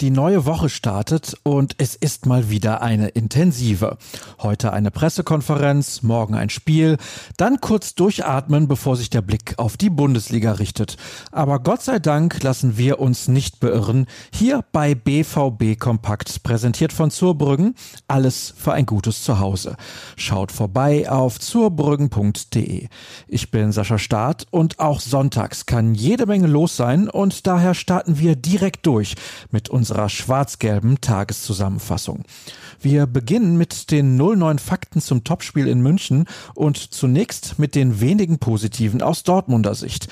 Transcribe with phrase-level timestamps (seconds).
[0.00, 3.98] Die neue Woche startet und es ist mal wieder eine intensive.
[4.40, 6.98] Heute eine Pressekonferenz, morgen ein Spiel,
[7.36, 10.98] dann kurz durchatmen, bevor sich der Blick auf die Bundesliga richtet.
[11.32, 14.06] Aber Gott sei Dank lassen wir uns nicht beirren.
[14.32, 17.74] Hier bei BVB Kompakt, präsentiert von Zurbrüggen,
[18.06, 19.74] alles für ein gutes Zuhause.
[20.14, 22.86] Schaut vorbei auf zurbrüggen.de.
[23.26, 28.20] Ich bin Sascha Staat und auch sonntags kann jede Menge los sein und daher starten
[28.20, 29.16] wir direkt durch
[29.50, 32.24] mit uns unserer schwarz-gelben Tageszusammenfassung.
[32.78, 38.38] Wir beginnen mit den 09 Fakten zum Topspiel in München und zunächst mit den wenigen
[38.38, 40.08] positiven aus Dortmunder Sicht.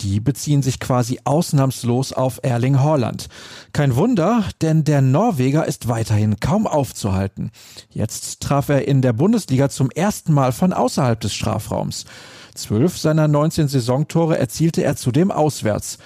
[0.00, 3.28] Die beziehen sich quasi ausnahmslos auf Erling Haaland.
[3.74, 7.50] Kein Wunder, denn der Norweger ist weiterhin kaum aufzuhalten.
[7.90, 12.06] Jetzt traf er in der Bundesliga zum ersten Mal von außerhalb des Strafraums.
[12.54, 15.98] Zwölf seiner 19 Saisontore erzielte er zudem auswärts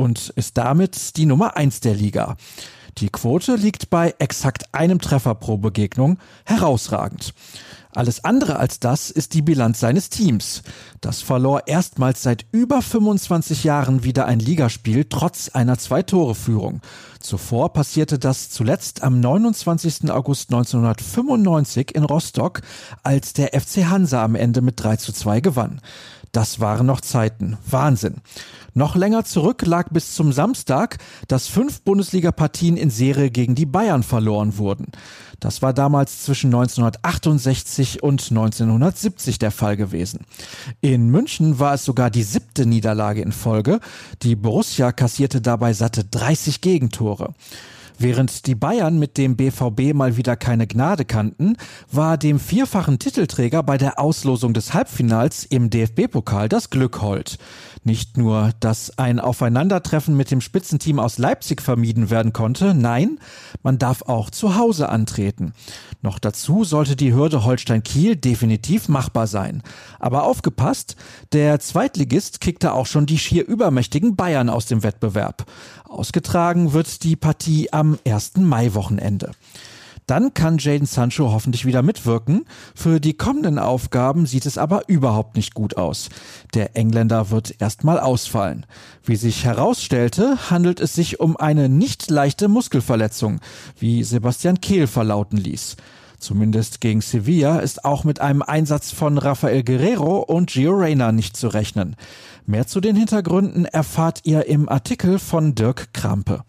[0.00, 2.38] und ist damit die Nummer eins der Liga.
[2.98, 7.34] Die Quote liegt bei exakt einem Treffer pro Begegnung, herausragend.
[7.94, 10.62] Alles andere als das ist die Bilanz seines Teams.
[11.00, 16.80] Das verlor erstmals seit über 25 Jahren wieder ein Ligaspiel trotz einer Zwei-Tore-Führung.
[17.18, 20.10] Zuvor passierte das zuletzt am 29.
[20.10, 22.62] August 1995 in Rostock,
[23.02, 25.80] als der FC Hansa am Ende mit 3 zu 2 gewann.
[26.32, 27.58] Das waren noch Zeiten.
[27.68, 28.16] Wahnsinn.
[28.72, 34.04] Noch länger zurück lag bis zum Samstag, dass fünf Bundesliga-Partien in Serie gegen die Bayern
[34.04, 34.86] verloren wurden.
[35.40, 40.20] Das war damals zwischen 1968 und 1970 der Fall gewesen.
[40.80, 43.80] In München war es sogar die siebte Niederlage in Folge.
[44.22, 47.34] Die Borussia kassierte dabei satte 30 Gegentore.
[48.02, 51.58] Während die Bayern mit dem BVB mal wieder keine Gnade kannten,
[51.92, 57.36] war dem vierfachen Titelträger bei der Auslosung des Halbfinals im DFB-Pokal das Glück hold.
[57.84, 63.18] Nicht nur, dass ein Aufeinandertreffen mit dem Spitzenteam aus Leipzig vermieden werden konnte, nein,
[63.62, 65.52] man darf auch zu Hause antreten.
[66.00, 69.62] Noch dazu sollte die Hürde Holstein-Kiel definitiv machbar sein.
[69.98, 70.96] Aber aufgepasst,
[71.32, 75.44] der Zweitligist kickte auch schon die schier übermächtigen Bayern aus dem Wettbewerb.
[75.84, 78.36] Ausgetragen wird die Partie am 1.
[78.36, 79.32] Mai-Wochenende.
[80.10, 82.44] Dann kann Jaden Sancho hoffentlich wieder mitwirken.
[82.74, 86.08] Für die kommenden Aufgaben sieht es aber überhaupt nicht gut aus.
[86.52, 88.66] Der Engländer wird erstmal ausfallen.
[89.04, 93.38] Wie sich herausstellte, handelt es sich um eine nicht leichte Muskelverletzung,
[93.78, 95.76] wie Sebastian Kehl verlauten ließ.
[96.18, 101.36] Zumindest gegen Sevilla ist auch mit einem Einsatz von Rafael Guerrero und Gio Reyna nicht
[101.36, 101.94] zu rechnen.
[102.46, 106.42] Mehr zu den Hintergründen erfahrt ihr im Artikel von Dirk Krampe.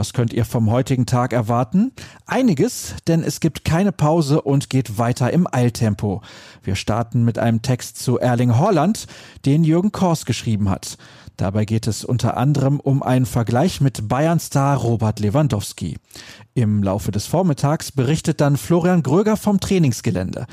[0.00, 1.92] Was könnt ihr vom heutigen Tag erwarten?
[2.24, 6.22] Einiges, denn es gibt keine Pause und geht weiter im Eiltempo.
[6.62, 9.06] Wir starten mit einem Text zu Erling Haaland,
[9.44, 10.96] den Jürgen Kors geschrieben hat.
[11.36, 15.98] Dabei geht es unter anderem um einen Vergleich mit Bayern-Star Robert Lewandowski.
[16.54, 20.46] Im Laufe des Vormittags berichtet dann Florian Gröger vom Trainingsgelände.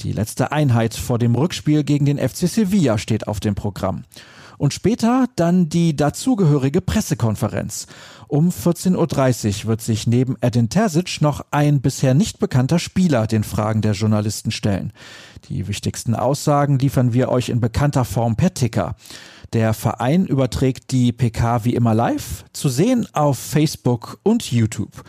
[0.00, 4.04] Die letzte Einheit vor dem Rückspiel gegen den FC Sevilla steht auf dem Programm
[4.64, 7.86] und später dann die dazugehörige Pressekonferenz.
[8.28, 8.94] Um 14.30
[9.64, 13.92] Uhr wird sich neben Edin Terzic noch ein bisher nicht bekannter Spieler den Fragen der
[13.92, 14.94] Journalisten stellen.
[15.50, 18.96] Die wichtigsten Aussagen liefern wir euch in bekannter Form per Ticker.
[19.52, 25.04] Der Verein überträgt die PK wie immer live, zu sehen auf Facebook und YouTube.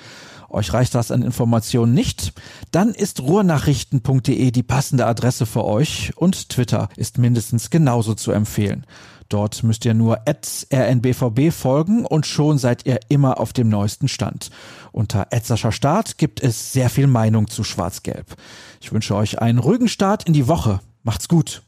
[0.55, 2.31] Euch reicht das an Informationen nicht?
[2.71, 8.85] Dann ist ruhrnachrichten.de die passende Adresse für euch und Twitter ist mindestens genauso zu empfehlen.
[9.27, 14.49] Dort müsst ihr nur rnbvb folgen und schon seid ihr immer auf dem neuesten Stand.
[14.93, 18.37] Unter Etzerscher Start gibt es sehr viel Meinung zu Schwarz-Gelb.
[18.79, 20.79] Ich wünsche euch einen ruhigen Start in die Woche.
[21.03, 21.63] Macht's gut.